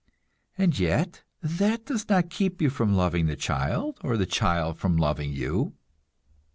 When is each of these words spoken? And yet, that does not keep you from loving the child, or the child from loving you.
And 0.57 0.79
yet, 0.79 1.21
that 1.43 1.85
does 1.85 2.09
not 2.09 2.31
keep 2.31 2.59
you 2.59 2.71
from 2.71 2.95
loving 2.97 3.27
the 3.27 3.35
child, 3.35 3.99
or 4.03 4.17
the 4.17 4.25
child 4.25 4.79
from 4.79 4.97
loving 4.97 5.31
you. 5.31 5.75